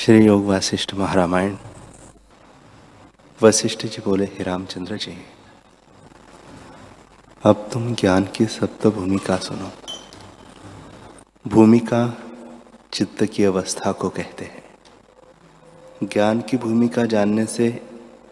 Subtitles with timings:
[0.00, 1.56] श्री योग वासिष्ठ महारामायण।
[3.42, 5.12] वशिष्ठ जी बोले, हे रामचंद्र जी,
[7.44, 9.70] अब तुम ज्ञान की सप्त भूमिका सुनो।
[11.46, 12.00] भूमिका
[12.92, 14.62] चित्त की अवस्था को कहते हैं।
[16.02, 17.68] ज्ञान की भूमिका जानने से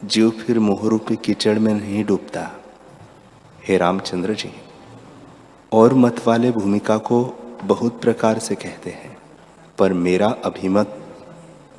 [0.05, 2.51] जीव फिर मोहरूपी कीचड़ में नहीं डूबता।
[3.65, 4.53] हे रामचंद्र जी,
[5.73, 7.21] और मत वाले भूमिका को
[7.65, 9.17] बहुत प्रकार से कहते हैं,
[9.79, 11.05] पर मेरा अभिमत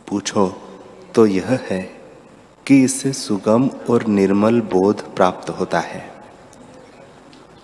[0.09, 0.61] पूछो
[1.15, 2.01] तो यह है
[2.67, 6.13] कि इससे सुगम और निर्मल बोध प्राप्त होता है।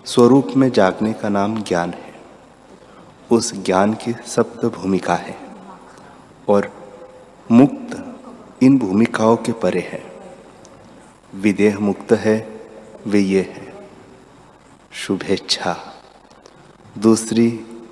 [0.06, 2.16] स्वरूप में जागने का नाम ज्ञान है।
[3.32, 5.38] उस ज्ञान की सप्त भूमिका है
[6.50, 6.72] और
[7.52, 8.16] मुक्त
[8.64, 10.04] इन भूमिकाओं के परे है।
[11.36, 12.62] विदेह मुक्त है,
[13.08, 13.90] वे ये है।
[14.92, 15.78] शुभेच्छा।
[16.98, 17.50] दूसरी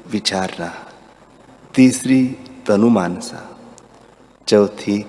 [0.07, 0.73] विचारना
[1.75, 2.27] तीसरी
[2.67, 3.52] तनुमानसा।
[4.47, 5.05] चौथी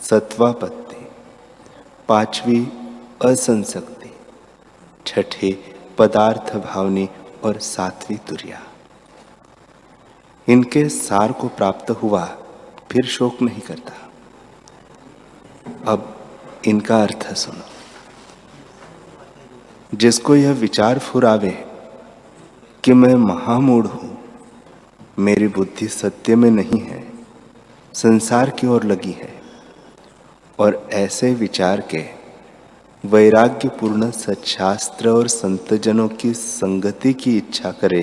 [0.00, 1.06] सत्वापत्ति,
[2.08, 2.72] पांचवी
[3.24, 4.10] असंशक्ति
[5.06, 5.58] छठी
[5.98, 7.08] पदार्थ भावनी
[7.44, 8.62] और सातवीं तुरिया।
[10.48, 12.24] इनके सार को प्राप्त हुआ,
[12.92, 14.12] फिर शोक नहीं करता।
[15.92, 16.26] अब
[16.66, 17.64] इनका अर्थ सुनो।
[19.94, 21.64] जिसको यह विचार फुरावे
[22.84, 24.18] कि मैं महामूढ़ हूँ,
[25.18, 27.11] मेरी बुद्धि सत्य में नहीं है
[27.94, 29.32] संसार की ओर लगी है
[30.58, 32.04] और ऐसे विचार के
[33.04, 38.02] वैराग्य पूर्ण सच्छास्त्र और संतजनों की संगति की इच्छा करे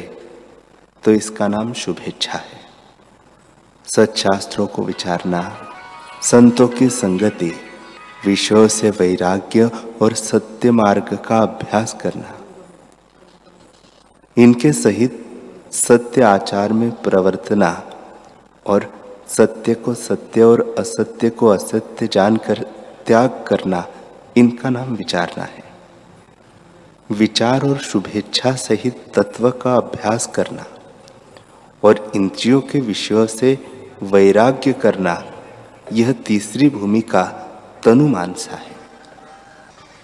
[1.03, 2.59] तो इसका नाम शुभेच्छा है।
[3.87, 5.41] सच्छास्त्रों को विचारना,
[6.21, 7.51] संतों की संगति
[8.25, 9.69] विषयों से वैराग्य
[10.01, 12.35] और सत्य मार्ग का अभ्यास करना।
[14.37, 15.25] इनके सहित
[15.71, 17.71] सत्य आचार में प्रवर्तना
[18.65, 18.91] और
[19.30, 22.61] सत्य को सत्य और असत्य को असत्य जानकर
[23.08, 23.86] त्याग करना,
[24.38, 25.63] इनका नाम विचारना है।
[27.09, 30.65] विचार और शुभेच्छा सहित तत्व का अभ्यास करना
[31.83, 33.58] और इंद्रियों के विषयों से
[34.03, 35.23] वैराग्य करना,
[35.93, 37.23] यह तीसरी भूमिका
[37.83, 38.76] तनुमानसा है।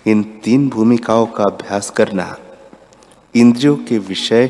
[0.06, 2.38] इन तीन भूमिकाओं का अभ्यास करना,
[3.36, 4.50] इंद्रियों के विषय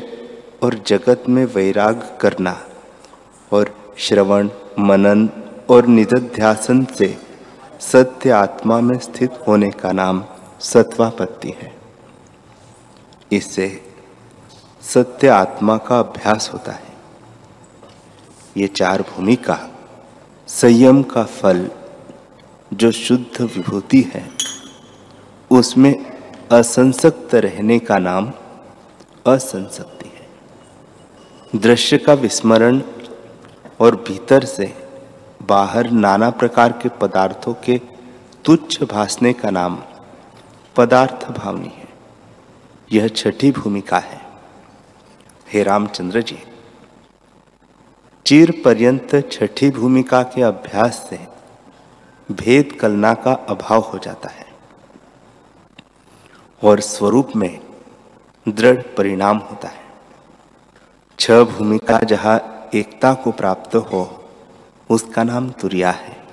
[0.62, 2.56] और जगत में वैराग करना
[3.52, 5.28] और श्रवण मनन
[5.70, 7.18] और निध्यासन से
[7.80, 10.24] सत्य आत्मा में स्थित होने का नाम
[10.60, 11.74] सत्वापत्ति है।
[13.32, 13.82] इससे
[14.82, 16.94] सत्य आत्मा का अभ्यास होता है।
[18.56, 19.58] ये चार भूमिका
[20.48, 21.70] संयम का फल
[22.74, 24.30] जो शुद्ध विभूति है,
[25.50, 25.94] उसमें
[26.52, 28.32] असंसक्त रहने का नाम
[29.26, 32.82] असंसक्ति है। दृश्य का विस्मरण
[33.80, 34.72] और भीतर से
[35.42, 37.80] बाहर नाना प्रकार के पदार्थों के
[38.44, 39.78] तुच्छ भासने का नाम
[40.76, 41.88] पदार्थ भावनी है।
[42.92, 44.20] यह छठी भूमिका है।
[45.52, 46.38] हे रामचंद्र जी,
[48.26, 51.18] चीर पर्यंत छठी भूमिका के अभ्यास से
[52.28, 54.46] भेद कलना का अभाव हो जाता है
[56.62, 57.60] और स्वरूप में
[58.46, 59.84] दृढ़ परिणाम होता है।
[61.18, 62.38] छह भूमिका जहाँ
[62.74, 64.28] एकता को प्राप्त हो,
[64.90, 66.26] उसका नाम तुरिया है।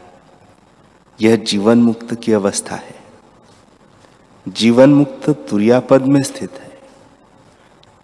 [1.21, 2.95] यह जीवन मुक्त की अवस्था है।
[4.47, 6.79] जीवन मुक्त तुरिया पद में स्थित है।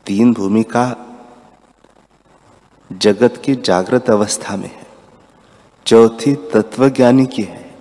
[0.06, 0.96] तीन भूमिका
[2.92, 4.88] जगत की जागृत अवस्था में है।
[5.86, 7.76] चौथी तत्वज्ञानी की है।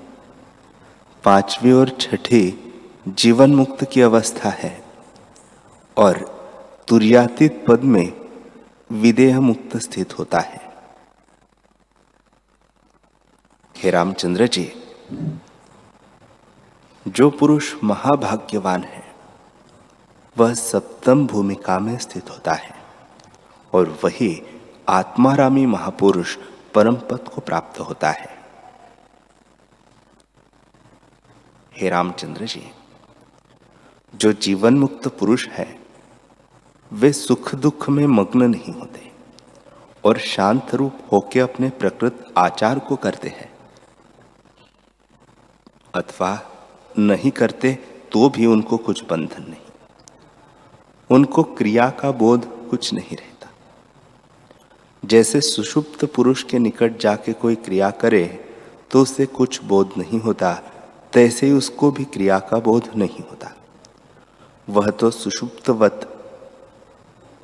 [1.24, 2.74] पांचवी और छठी
[3.08, 4.84] जीवन मुक्त की अवस्था है।
[5.96, 6.38] और
[6.88, 8.17] तुरियातीत पद में
[8.90, 10.60] विदेह मुक्त स्थित होता है।
[13.76, 14.72] हे रामचंद्र जी,
[17.08, 19.02] जो पुरुष महाभाग्यवान है,
[20.36, 22.74] वह सप्तम भूमिका में स्थित होता है
[23.72, 24.42] और वही
[24.88, 26.36] आत्मारामी महापुरुष
[26.74, 28.36] परम पद को प्राप्त होता है।
[31.72, 32.70] हे रामचंद्र जी,
[34.14, 35.87] जो जीवन मुक्त पुरुष है
[36.92, 39.10] वे सुख दुख में मग्न नहीं होते
[40.04, 43.50] और शांत रूप होकर अपने प्रकृत आचार को करते हैं।
[45.94, 46.40] अथवा
[46.98, 47.78] नहीं करते
[48.12, 49.60] तो भी उनको कुछ बंधन नहीं।
[51.10, 53.48] उनको क्रिया का बोध कुछ नहीं रहता।
[55.04, 58.24] जैसे सुषुप्त पुरुष के निकट जाके कोई क्रिया करे
[58.90, 60.52] तो उसे कुछ बोध नहीं होता,
[61.12, 63.54] तैसे ही उसको भी क्रिया का बोध नहीं होता।
[64.68, 66.14] वह तो सुषुप्तवत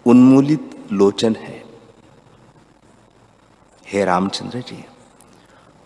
[0.06, 1.64] उन्मूलित लोचन है।
[3.86, 4.84] हे रामचंद्र जी,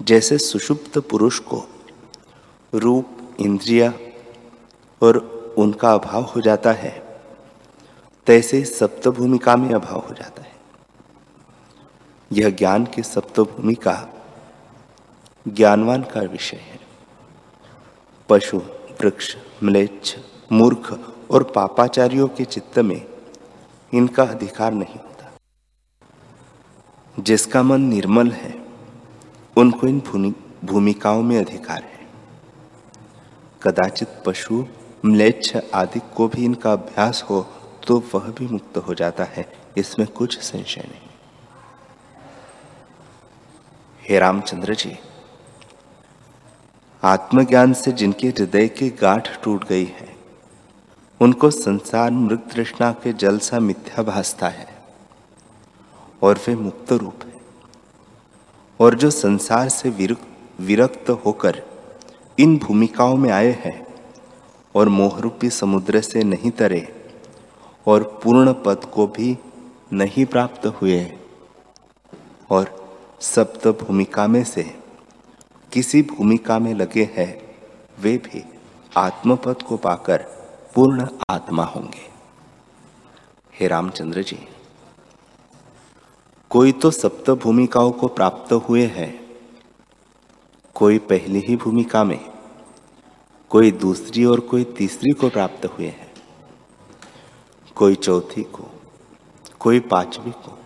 [0.02, 1.64] जैसे सुषुप्त पुरुष को
[2.74, 3.92] रूप, इंद्रिया
[5.02, 5.16] और
[5.58, 7.20] उनका अभाव हो जाता है,
[8.26, 10.56] तैसे सप्त भूमिका में अभाव हो जाता है।
[12.32, 14.08] यह ज्ञान की सप्त भूमिका
[15.48, 16.80] ज्ञानवान का विषय है।
[18.28, 18.58] पशु,
[19.00, 20.16] वृक्ष, म्लेच्छ,
[20.52, 23.17] मूर्ख और पापाचारियों के चित्त में
[23.94, 25.30] इनका अधिकार नहीं होता।
[27.20, 28.54] जिसका मन निर्मल है,
[29.56, 30.00] उनको इन
[30.64, 32.06] भूमिकाओं में अधिकार है।
[33.62, 34.66] कदाचित पशु,
[35.04, 37.42] म्लेच्छ आदि को भी इनका अभ्यास हो
[37.86, 41.08] तो वह भी मुक्त हो जाता है। इसमें कुछ संशय नहीं।
[44.02, 44.96] हे रामचंद्र जी,
[47.02, 50.17] आत्मज्ञान से जिनके हृदय की गांठ टूट गई है
[51.20, 54.66] उनको संसार मृत तृष्णा के जल सा मिथ्या भासता है
[56.22, 57.40] और वे मुक्त रूप है।
[58.80, 59.90] और जो संसार से
[60.60, 61.62] विरक्त होकर
[62.38, 63.86] इन भूमिकाओं में आए हैं
[64.74, 66.86] और मोहरूपी समुद्र से नहीं तरे
[67.86, 69.36] और पूर्ण पद को भी
[69.92, 71.12] नहीं प्राप्त हुए
[72.50, 72.74] और
[73.20, 74.62] सप्त भूमिका में से
[75.72, 77.56] किसी भूमिका में लगे हैं,
[78.00, 78.44] वे भी
[78.96, 80.37] आत्मपद को पाकर
[80.74, 82.06] पूर्ण आत्मा होंगे।
[83.54, 84.38] हे रामचंद्र जी,
[86.50, 89.12] कोई तो सप्त भूमिकाओं को प्राप्त हुए हैं,
[90.74, 92.18] कोई पहली ही भूमिका में,
[93.50, 96.12] कोई दूसरी और कोई तीसरी को प्राप्त हुए हैं,
[97.76, 98.70] कोई चौथी को,
[99.60, 100.58] कोई पांचवी को,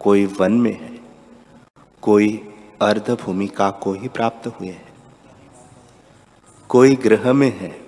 [0.00, 0.98] कोई वन में है,
[2.02, 2.28] कोई
[2.82, 4.92] अर्ध भूमिका को ही प्राप्त हुए हैं,
[6.70, 7.83] कोई ग्रह में है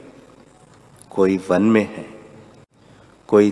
[1.17, 2.05] कोई वन में है,
[3.29, 3.51] कोई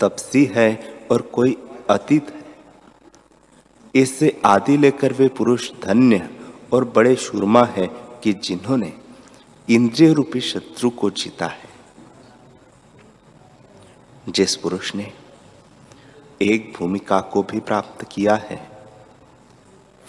[0.00, 0.68] तपसी है
[1.10, 1.56] और कोई
[1.90, 2.44] अतीत है।
[3.94, 6.30] इससे आदि लेकर वे पुरुष धन्य
[6.72, 7.86] और बड़े शूरमा है
[8.22, 8.92] कि जिन्होंने
[9.68, 11.68] इंद्रिय रूपी शत्रु को जीता है।
[14.28, 15.12] जिस पुरुष ने
[16.42, 18.68] एक भूमिका को भी प्राप्त किया है,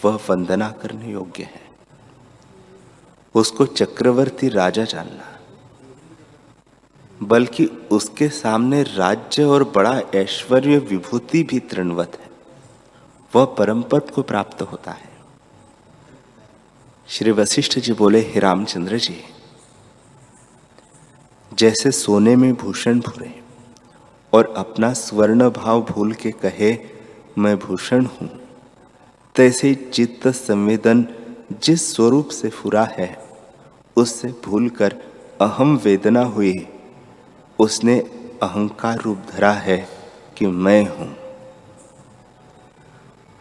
[0.04, 1.62] वह वंदना करने योग्य है।
[3.34, 5.31] उसको चक्रवर्ती राजा जानना
[7.22, 12.30] बल्कि उसके सामने राज्य और बड़ा ऐश्वर्य विभूति भी तृणवत है।
[13.32, 15.10] वह परम पद को प्राप्त होता है।
[17.08, 19.16] श्री वशिष्ठ जी बोले, हे रामचंद्र जी,
[21.52, 23.32] जैसे सोने में भूषण भूरे
[24.32, 26.76] और अपना स्वर्ण भाव भूल के कहे,
[27.38, 28.28] मैं भूषण हूँ,
[29.34, 31.06] तैसे चित्त संवेदन
[31.62, 33.16] जिस स्वरूप से फुरा है,
[33.96, 34.96] उससे भूलकर
[35.40, 36.54] अहम वेदना हुई
[37.62, 37.98] उसने
[38.42, 39.76] अहंकार रूप धरा है
[40.36, 41.14] कि मैं हूँ।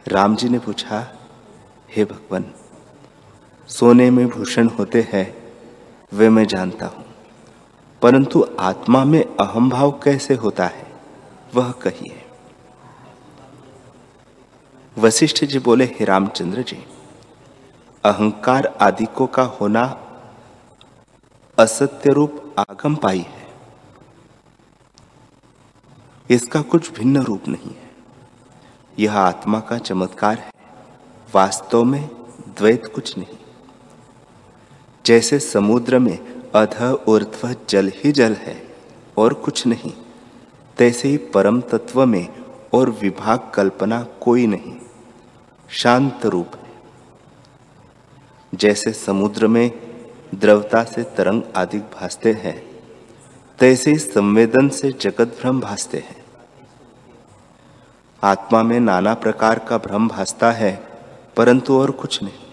[0.06, 1.00] राम जी ने पूछा,
[1.90, 2.46] हे भगवान,
[3.70, 5.26] सोने में भूषण होते हैं,
[6.12, 7.06] वे मैं जानता हूँ,
[8.02, 10.88] परंतु आत्मा में अहम भाव कैसे होता है,
[11.56, 12.22] वह कहिए।
[14.98, 16.84] वशिष्ठ जी बोले, हे रामचंद्र जी,
[18.04, 19.84] अहंकार आदिकों का होना
[21.58, 23.41] असत्य रूप आगम पाई है।
[26.32, 27.92] इसका कुछ भिन्न रूप नहीं है।
[29.00, 30.52] यह आत्मा का चमत्कार है।
[31.36, 32.10] वास्तव में
[32.58, 33.38] द्वैत कुछ नहीं।
[35.06, 38.76] जैसे समुद्र में अध, ऊर्ध्व, जल ही जल है
[39.18, 39.94] और कुछ नहीं,
[40.78, 42.28] तैसे ही परम तत्व में
[42.74, 44.78] और विभाग कल्पना कोई नहीं।
[45.70, 46.74] शांत रूप है।
[48.56, 49.72] जैसे समुद्र में
[50.36, 52.84] द्रवता से तरंग आदि भासते हैं,
[53.60, 56.21] तैसे संवेदन से जगत भ्रम भासते हैं।
[58.24, 60.88] आत्मा में नाना प्रकार का भ्रम भासता है,
[61.38, 62.44] परंतु और कुछ नहीं।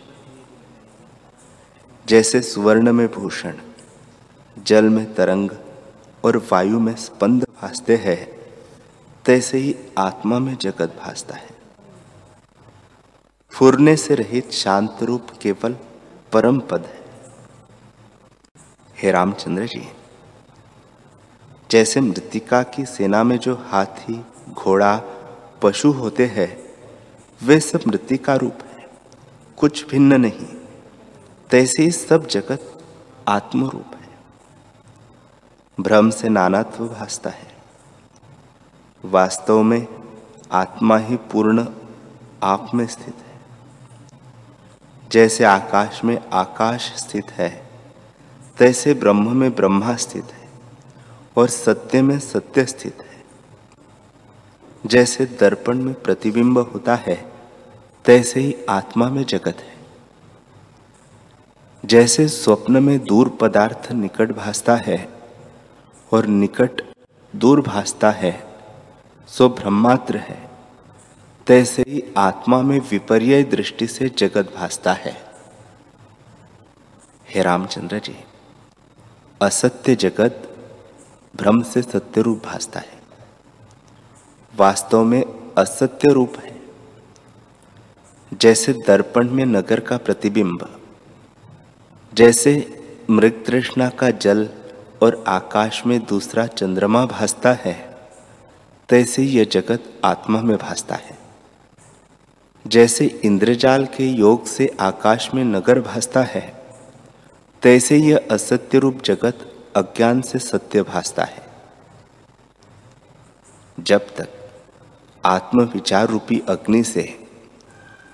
[2.06, 3.54] जैसे सुवर्ण में भूषण,
[4.58, 5.50] जल में तरंग
[6.24, 8.38] और वायु में स्पंद भासते हैं,
[9.24, 11.50] तैसे ही आत्मा में जगत भासता है।
[13.50, 15.76] फुरने से रहित शांत रूप केवल
[16.32, 17.04] परम पद है।
[19.02, 19.88] हे रामचंद्र जी,
[21.70, 25.00] जैसे मृतिका की सेना में जो हाथी, घोड़ा
[25.62, 26.64] पशु होते हैं,
[27.42, 28.88] वे सब मृत्यु का रूप है,
[29.56, 30.46] कुछ भिन्न नहीं।
[31.50, 32.84] तैसे ही सब जगत
[33.28, 34.08] आत्म रूप है।
[35.80, 37.52] भ्रम से नानात्व भासता है।
[39.04, 39.86] वास्तव में
[40.52, 41.66] आत्मा ही पूर्ण
[42.42, 43.40] आप में स्थित है।
[45.12, 47.70] जैसे आकाश में आकाश स्थित है,
[48.58, 50.48] तैसे ब्रह्म में ब्रह्मा स्थित है
[51.36, 53.07] और सत्य में सत्य स्थित है।
[54.86, 57.32] जैसे दर्पण में प्रतिबिंब होता है,
[58.04, 59.76] तैसे ही आत्मा में जगत है।
[61.84, 65.08] जैसे स्वप्न में दूर पदार्थ निकट भासता है
[66.12, 66.82] और निकट
[67.36, 68.32] दूर भासता है,
[69.28, 70.50] सो ब्रह्मात्र है।
[71.46, 75.16] तैसे ही आत्मा में विपर्य दृष्टि से जगत भासता है।
[77.30, 78.16] हे रामचंद्र जी,
[79.42, 80.42] असत्य जगत
[81.36, 82.97] भ्रम से सत्य रूप भासता है।
[84.58, 85.22] वास्तव में
[85.58, 86.60] असत्य रूप है।
[88.34, 90.80] जैसे दर्पण में नगर का प्रतिबिंब,
[92.14, 94.48] जैसे मृग तृष्णा का जल
[95.02, 97.98] और आकाश में दूसरा चंद्रमा भासता है,
[98.88, 101.18] तैसे यह जगत आत्मा में भासता है।
[102.66, 106.62] जैसे इंद्रजाल के योग से आकाश में नगर भासता है,
[107.62, 111.46] तैसे यह असत्य रूप जगत अज्ञान से सत्य भासता है।
[113.80, 114.28] जब तक
[115.28, 117.04] आत्म विचार रूपी अग्नि से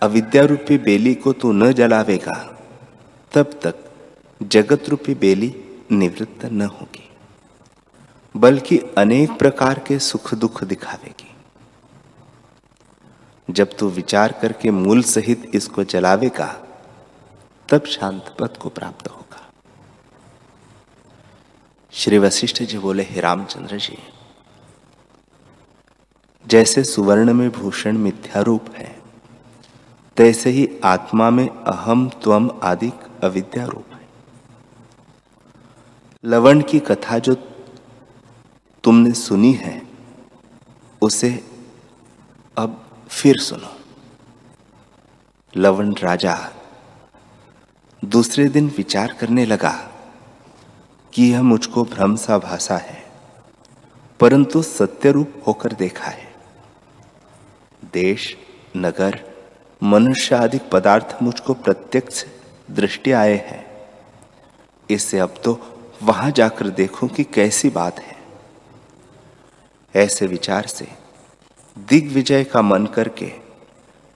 [0.03, 2.39] अविद्या रूपी बेली को तू न जलावेगा,
[3.33, 3.75] तब तक
[4.41, 5.55] जगत रूपी बेली
[5.91, 7.09] निवृत्त न होगी,
[8.35, 11.31] बल्कि अनेक प्रकार के सुख दुख दिखावेगी।
[13.49, 16.47] जब तू विचार करके मूल सहित इसको जलावेगा,
[17.69, 19.43] तब शांत पद को प्राप्त होगा।
[21.93, 23.99] श्री वशिष्ठ जी बोले, हे रामचंद्र जी
[26.55, 28.95] जैसे सुवर्ण में भूषण मिथ्या रूप है,
[30.17, 32.91] तैसे ही आत्मा में अहम, त्वम आदि
[33.23, 34.07] अविद्या रूप है।
[36.25, 37.35] लवण की कथा जो
[38.85, 39.81] तुमने सुनी है,
[41.03, 41.31] उसे
[42.57, 42.77] अब
[43.11, 43.73] फिर सुनो।
[45.55, 46.37] लवण राजा
[48.03, 49.73] दूसरे दिन विचार करने लगा
[51.13, 53.03] कि यह मुझको भ्रम सा भाषा है,
[54.21, 56.24] परंतु सत्य रूप होकर देखा है।
[57.95, 58.37] देश,
[58.77, 59.21] नगर
[59.83, 62.25] मनुष्य आदि पदार्थ मुझको प्रत्यक्ष
[62.71, 63.65] दृष्टि आए हैं।
[64.89, 65.61] इससे अब तो
[66.03, 68.17] वहाँ जाकर देखूँ कि कैसी बात है।
[69.95, 70.89] ऐसे विचार से
[71.77, 73.33] दिग्विजय का मन करके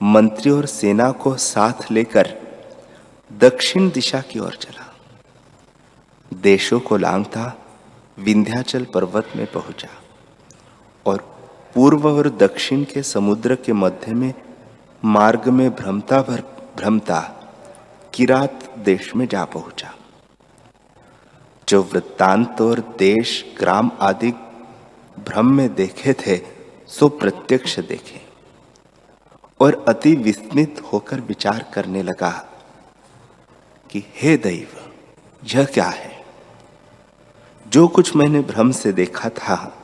[0.01, 2.33] मंत्री और सेना को साथ लेकर
[3.31, 4.85] दक्षिण दिशा की ओर चला।
[6.31, 7.53] देशों को लांगता
[8.17, 9.89] विंध्याचल पर्वत में पहुँचा
[11.05, 11.38] और
[11.75, 14.33] पूर्व और दक्षिण के समुद्र के मध्य में
[15.05, 16.41] मार्ग में भ्रमता भर,
[16.77, 17.19] भ्रमता
[18.13, 19.95] किरात देश में जा पहुँचा।
[21.69, 24.31] जो वृत्तांत और देश, ग्राम आदि
[25.19, 26.41] भ्रम में देखे थे,
[26.87, 28.21] सो प्रत्यक्ष देखे
[29.59, 32.49] और अति विस्मित होकर विचार करने लगा
[33.91, 34.91] कि, हे दैव,
[35.43, 36.25] यह क्या है?
[37.67, 39.78] जो कुछ मैंने भ्रम से देखा था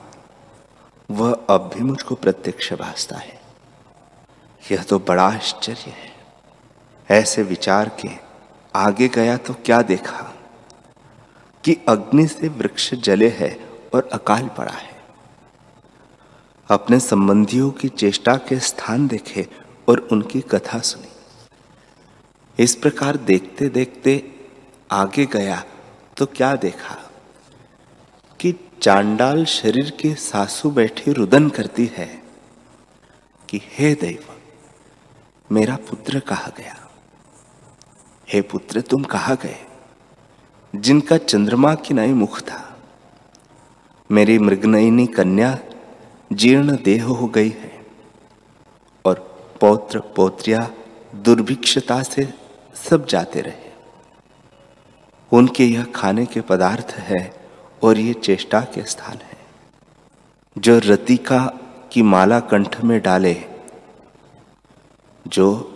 [1.11, 3.41] वह अब भी मुझको प्रत्यक्ष भासता है।
[4.71, 6.15] यह तो बड़ा आश्चर्य है।
[7.11, 8.09] ऐसे विचार के
[8.75, 10.33] आगे गया तो क्या देखा?
[11.63, 15.03] कि अग्नि से वृक्ष जले है और अकाल पड़ा है।
[16.69, 19.47] अपने संबंधियों की चेष्टा के स्थान देखे
[19.89, 21.07] और उनकी कथा सुनी।
[22.63, 24.35] इस प्रकार देखते देखते
[24.91, 25.63] आगे गया
[26.17, 27.04] तो क्या देखा?
[28.85, 32.23] चांडाल शरीर के सासू बैठी रुदन करती है
[33.49, 34.41] कि हे देव,
[35.51, 36.89] मेरा पुत्र कहा गया।
[38.33, 39.55] हे पुत्र, तुम कहा गए?
[40.75, 42.79] जिनका चंद्रमा की नई मुख था।
[44.11, 45.59] मेरी मृगनयनी कन्या
[46.33, 47.85] जीर्ण देह हो गई है
[49.05, 49.15] और
[49.61, 50.71] पौत्र पौत्रिया
[51.15, 52.33] दुर्भिक्षता से
[52.89, 53.71] सब जाते रहे।
[55.31, 57.44] उनके यह खाने के पदार्थ है
[57.83, 59.37] और ये चेष्टा के स्थान है।
[60.57, 61.53] जो रतिका
[61.91, 63.43] की माला कंठ में डाले,
[65.27, 65.71] जो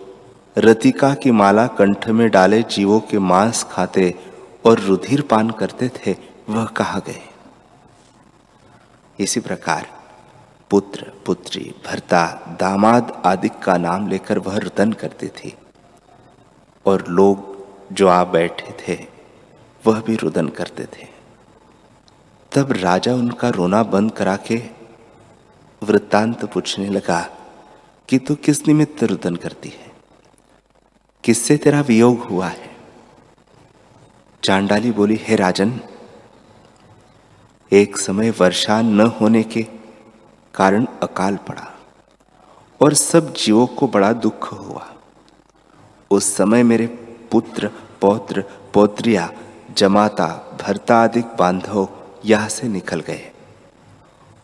[0.58, 4.16] रतिका की माला कंठ में डाले जीवों के मांस खाते
[4.66, 6.16] और रुधिर पान करते थे,
[6.50, 7.22] वह कहा गए?
[9.20, 9.88] इसी प्रकार
[10.70, 15.58] पुत्र, पुत्री, भरता, दामाद आदि का नाम लेकर वह रुदन करती थी।
[16.86, 19.06] और लोग जो आ बैठे थे,
[19.88, 21.09] वह भी रुदन करते थे।
[22.56, 24.64] तब राजा उनका रोना बंद करा के
[25.84, 27.38] वृत्तांत पूछने लगा
[28.10, 29.92] कि तू किस निमित्त रुदन करती है?
[31.24, 32.76] किससे तेरा वियोग हुआ है?
[34.44, 35.80] चांडाली बोली, हे राजन,
[37.72, 39.64] एक समय वर्षा न होने के
[40.54, 41.80] कारण अकाल पड़ा
[42.82, 44.94] और सब जीवों को बड़ा दुख हुआ।
[46.12, 46.88] उस समय मेरे
[47.32, 49.32] पुत्र, पौत्र, पौत्रिया,
[49.78, 51.90] जमाता, भरता आदि बांधव
[52.26, 53.32] यहाँ से निकल गए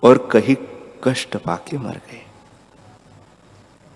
[0.04, 0.56] और कहीं
[1.04, 2.22] कष्ट पाके मर गए।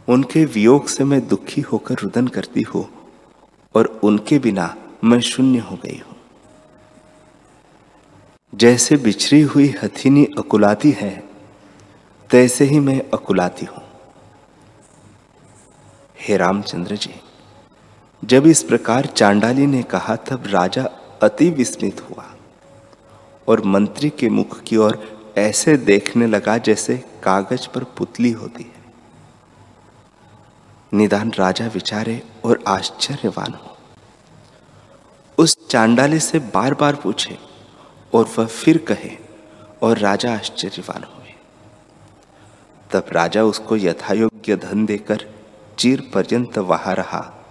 [0.08, 2.88] उनके वियोग से मैं दुखी होकर रुदन करती हूँ
[3.76, 6.16] और उनके बिना मैं शून्य हो गई हूँ।
[8.54, 11.12] जैसे बिछड़ी हुई हथीनी अकुलाती है,
[12.30, 13.84] तैसे ही मैं अकुलाती हूँ।
[16.20, 17.14] हे रामचंद्र जी,
[18.24, 20.84] जब इस प्रकार चांडाली ने कहा, तब राजा
[21.24, 22.26] अति विस्मित हुआ।
[23.50, 28.79] और मंत्री के मुख की ओर ऐसे देखने लगा जैसे कागज़ पर पुतली होती है।
[30.94, 33.77] निदान राजा विचारे और आश्चर्यवान हो।
[35.38, 37.38] उस चांडाली से बार बार पूछे
[38.13, 39.18] और वह फिर कहे
[39.82, 41.34] और राजा आश्चर्यवान हुए।
[42.91, 45.25] तब राजा उसको यथायोग्य धन देकर
[45.77, 47.46] चीर पर्यंत वहाँ रहा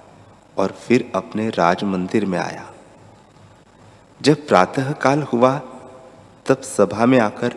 [0.59, 2.75] और फिर अपने राज मंदिर में आया।
[4.23, 5.61] जब प्रातः काल हुआ
[6.49, 7.55] तब सभा में आकर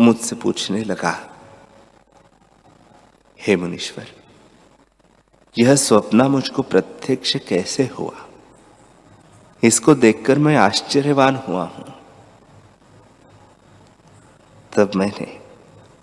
[0.00, 1.10] मुझसे पूछने लगा,
[3.38, 4.06] हे मुनीश्वर,
[5.58, 8.26] यह स्वप्न मुझको प्रत्यक्ष कैसे हुआ?
[9.62, 11.94] इसको देखकर मैं आश्चर्यवान हुआ हूँ।
[14.72, 15.26] तब मैंने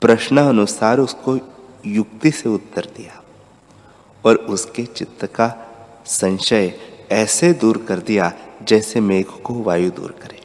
[0.01, 1.37] प्रश्न अनुसार उसको
[1.85, 3.21] युक्ति से उत्तर दिया
[4.23, 5.49] और उसके चित्त का
[6.05, 6.73] संशय
[7.11, 10.40] ऐसे दूर कर दिया जैसे मेघ को वायु दूर करे।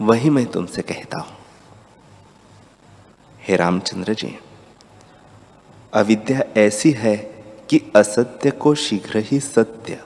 [0.00, 1.36] वही मैं तुमसे कहता हूँ।
[3.40, 4.38] हे रामचंद्र जी,
[5.92, 7.16] अविद्या ऐसी है
[7.70, 10.00] कि असत्य को शीघ्र ही सत्य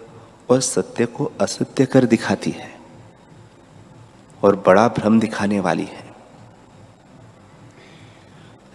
[0.50, 2.70] और सत्य को असत्य कर दिखाती है
[4.42, 6.06] और बड़ा भ्रम दिखाने वाली है।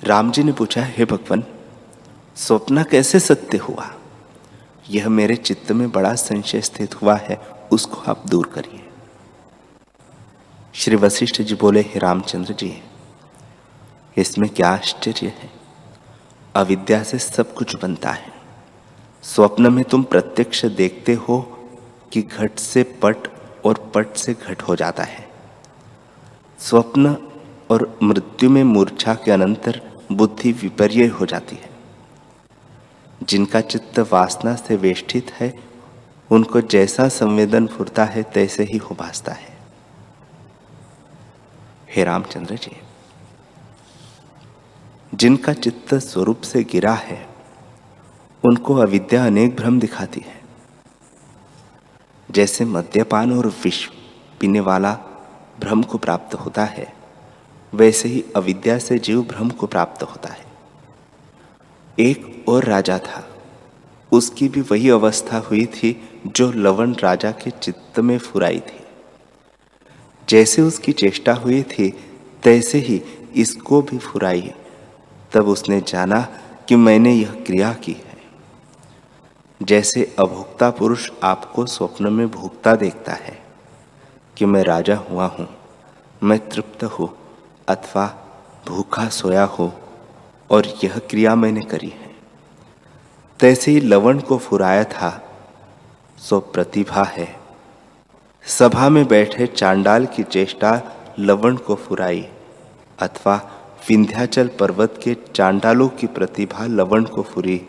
[0.03, 1.43] राम जी ने पूछा, हे भगवान,
[2.35, 3.93] स्वप्न कैसे सत्य हुआ?
[4.89, 7.37] यह मेरे चित्त में बड़ा संशय स्थित हुआ है,
[7.71, 8.89] उसको आप दूर करिए।
[10.75, 12.83] श्री वशिष्ठ जी बोले, हे रामचंद्र जी,
[14.17, 15.49] इसमें क्या आश्चर्य है?
[16.55, 18.33] अविद्या से सब कुछ बनता है।
[19.23, 21.41] स्वप्न में तुम प्रत्यक्ष देखते हो
[22.13, 23.17] कि घट से पट
[23.65, 25.29] और पट से घट हो जाता है।
[26.59, 27.17] स्वप्न
[27.71, 31.69] और मृत्यु में मूर्छा के अनंतर बुद्धि विपर्य हो जाती है।
[33.23, 35.59] जिनका चित्त वासना से वेष्टित है,
[36.31, 39.52] उनको जैसा संवेदन फुरता है, तैसे ही हो भासता है।
[41.95, 42.71] हे रामचंद्र जी,
[45.13, 47.27] जिनका चित्त स्वरूप से गिरा है,
[48.43, 50.41] उनको अविद्या अनेक भ्रम दिखाती है।
[52.31, 53.85] जैसे मद्यपान और विष
[54.39, 54.93] पीने वाला
[55.59, 56.93] भ्रम को प्राप्त होता है,
[57.73, 60.45] वैसे ही अविद्या से जीव भ्रम को प्राप्त होता है।
[61.99, 63.27] एक और राजा था,
[64.11, 68.82] उसकी भी वही अवस्था हुई थी जो लवण राजा के चित्त में फुराई थी।
[70.33, 71.89] जैसे उसकी चेष्टा हुई थी,
[72.43, 73.01] तैसे ही
[73.35, 74.53] इसको भी फुराई।
[75.33, 76.21] तब उसने जाना
[76.67, 78.21] कि मैंने यह क्रिया की है।
[79.61, 83.37] जैसे अभोक्ता पुरुष आपको स्वप्न में भोक्ता देखता है
[84.37, 85.47] कि मैं राजा हुआ हूँ,
[86.23, 87.09] मैं तृप्त हूँ
[87.67, 88.05] अथवा
[88.67, 89.71] भूखा सोया हो
[90.49, 92.11] और यह क्रिया मैंने करी है।
[93.39, 95.11] तैसे ही लवण को फुराया था,
[96.17, 97.42] सो प्रतिभा है।
[98.45, 100.71] सभा में बैठे चांडाल की चेष्टा
[101.19, 102.21] लवण को फुराई,
[102.99, 103.35] अथवा
[103.89, 107.61] विंध्याचल पर्वत के चांडालों की प्रतिभा लवण को फुरी,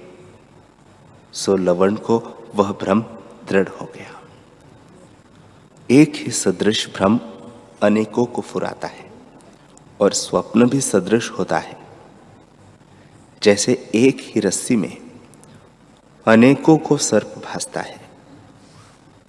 [1.32, 2.18] सो लवण को
[2.54, 3.02] वह भ्रम
[3.48, 4.20] दृढ़ हो गया।
[5.90, 7.20] एक ही सदृश भ्रम
[7.82, 9.10] अनेकों को फुराता है,
[10.00, 11.76] और स्वप्न भी सदृश होता है।
[13.42, 14.96] जैसे एक ही रस्सी में
[16.26, 18.00] अनेकों को सर्प भासता है।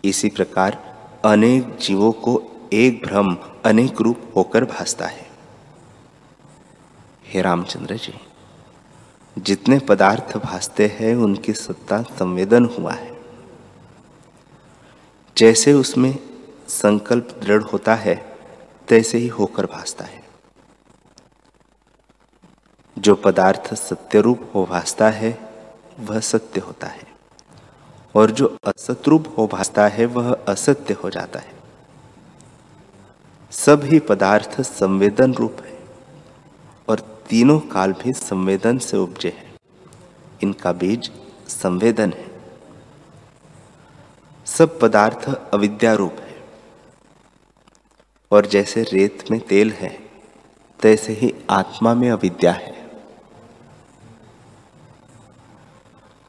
[0.03, 0.94] इसी प्रकार
[1.25, 5.27] अनेक जीवों को एक भ्रम, अनेक रूप होकर भासता है।
[7.25, 8.13] हे रामचंद्र जी,
[9.37, 13.17] जितने पदार्थ भासते हैं, उनकी सत्ता संवेदन हुआ है।
[15.37, 16.19] जैसे उसमें
[16.67, 18.37] संकल्प दृढ़ होता है,
[18.87, 20.23] तैसे ही होकर भासता है।
[22.99, 25.39] जो पदार्थ सत्य रूप हो भासता है,
[25.99, 27.14] वह सत्य होता है।
[28.15, 31.53] और जो असतरूप हो भासता है, वह असत्य हो जाता है।
[33.51, 35.79] सभी पदार्थ संवेदन रूप है
[36.89, 39.55] और तीनों काल भी संवेदन से उपजे हैं।
[40.43, 41.11] इनका बीज
[41.47, 42.25] संवेदन है।
[44.45, 46.43] सब पदार्थ अविद्या रूप है
[48.31, 49.99] और जैसे रेत में तेल है,
[50.79, 52.84] तैसे ही आत्मा में अविद्या है।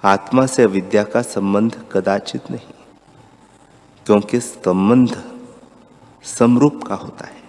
[0.06, 2.74] आत्मा से अविद्या का संबंध कदाचित नहीं,
[4.06, 5.22] क्योंकि संबंध
[6.24, 7.42] समरूप का होता है।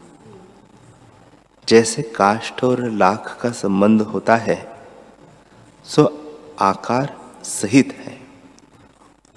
[1.67, 4.85] जैसे काष्ठ और लाख का संबंध होता है,
[5.85, 6.05] सो
[6.59, 8.17] आकार सहित है,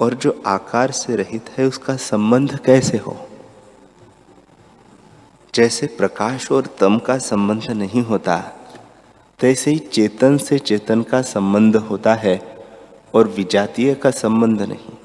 [0.01, 3.17] और जो आकार से रहित है, उसका संबंध कैसे हो?
[5.55, 8.39] जैसे प्रकाश और तम का संबंध नहीं होता,
[9.41, 12.50] तैसे ही चेतन से चेतन का संबंध होता है
[13.15, 14.97] और विजातीय का संबंध नहीं।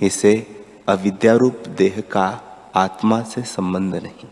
[0.00, 0.34] इसे
[0.88, 2.26] अविद्यारूप देह का
[2.76, 4.28] आत्मा से संबंध नहीं।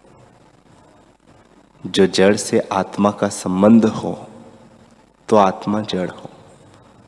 [1.85, 4.15] जो जड़ से आत्मा का संबंध हो
[5.29, 6.31] तो आत्मा जड़ हो,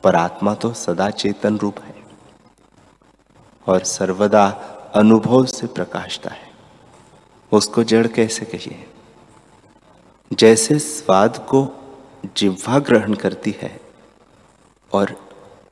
[0.05, 1.95] पर आत्मा तो सदा चेतन रूप है
[3.66, 4.47] और सर्वदा
[4.95, 6.51] अनुभव से प्रकाशता है।
[7.53, 8.87] उसको जड़ कैसे कहिए?
[10.33, 11.66] जैसे स्वाद को
[12.37, 13.86] जिह्वा ग्रहण करती है
[14.92, 15.16] और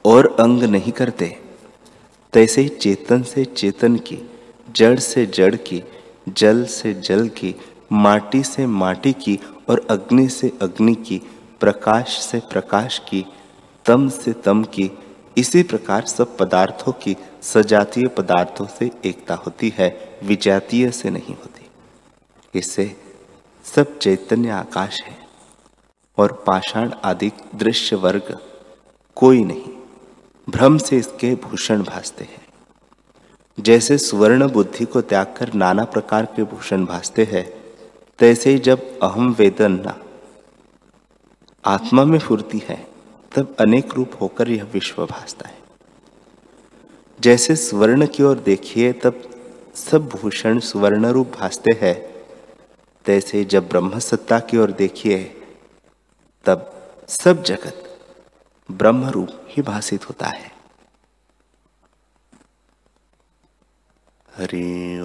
[0.05, 1.41] और अंग नहीं करते।
[2.33, 4.31] तैसे ही चेतन से चेतन की,
[4.77, 5.83] जड़ से जड़ की,
[6.29, 7.55] जल से जल की,
[7.93, 11.23] माटी से माटी की और अग्नि से अग्नि की,
[11.61, 13.27] प्रकाश से प्रकाश की,
[13.85, 14.91] तम से तम की,
[15.39, 21.67] इसी प्रकार सब पदार्थों की सजातीय पदार्थों से एकता होती है, विजातीय से नहीं होती।
[22.59, 22.97] इससे
[23.65, 25.17] सब चैतन्य आकाश है
[26.19, 28.54] और पाषाण आदि दृश्य वर्ग
[29.15, 29.75] कोई नहीं।
[30.51, 32.47] भ्रम से इसके भूषण भासते हैं।
[33.61, 37.55] जैसे सुवर्ण बुद्धि को त्याग कर नाना प्रकार के भूषण भासते हैं,
[38.19, 39.93] तैसे ही जब अहम वेदन
[41.65, 42.87] आत्मा में फुर्ती है,
[43.37, 45.59] तब अनेक रूप होकर यह विश्व भासता है।
[47.21, 49.31] जैसे स्वर्ण की ओर देखिए, तब
[49.75, 52.15] सब भूषण सुवर्ण रूप भासते हैं।
[53.05, 55.43] तैसे जब ब्रह्म सत्ता की ओर देखिए,
[56.45, 57.94] तब सब जगत
[58.71, 60.53] ब्रह्म रूप ही भाषित होता है।
[64.37, 64.99] हरि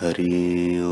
[0.00, 0.86] हरि ओ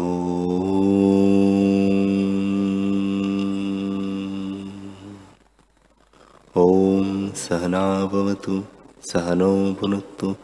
[6.57, 8.64] ॐ सहनावतु
[9.03, 10.37] सहनो भुनक्तु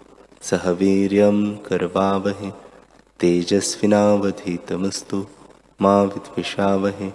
[0.43, 2.53] सह वीर्यं करवावहे,
[3.21, 5.27] तेजस्विनावधीतमस्तु।
[5.83, 7.13] माँ विद्विषावहे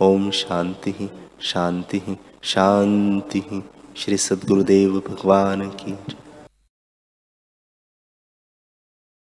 [0.00, 2.02] ओम शांति शांति
[2.42, 3.62] शांति।
[3.96, 5.92] श्री सद्गुरुदेव भगवान की